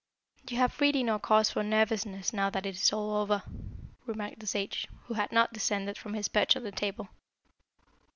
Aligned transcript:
"You 0.49 0.57
have 0.57 0.81
really 0.81 1.03
no 1.03 1.19
cause 1.19 1.51
for 1.51 1.61
nervousness 1.61 2.33
now 2.33 2.49
that 2.49 2.65
it 2.65 2.73
is 2.75 2.91
all 2.91 3.17
over," 3.17 3.43
remarked 4.07 4.39
the 4.39 4.47
sage, 4.47 4.87
who 5.05 5.13
had 5.13 5.31
not 5.31 5.53
descended 5.53 5.95
from 5.95 6.15
his 6.15 6.27
perch 6.27 6.55
on 6.55 6.63
the 6.63 6.71
table. 6.71 7.09